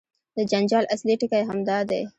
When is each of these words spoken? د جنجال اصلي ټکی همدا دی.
د 0.35 0.37
جنجال 0.51 0.85
اصلي 0.93 1.15
ټکی 1.21 1.41
همدا 1.49 1.77
دی. 1.89 2.01